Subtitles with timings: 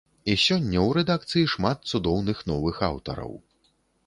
[0.31, 3.39] І сёння ў рэдакцыі шмат цудоўных новых аўтараў.